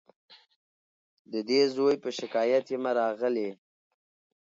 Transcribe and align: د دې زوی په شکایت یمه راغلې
د 1.31 1.33
دې 1.49 1.61
زوی 1.75 1.95
په 2.03 2.09
شکایت 2.19 2.65
یمه 2.73 2.91
راغلې 2.99 3.49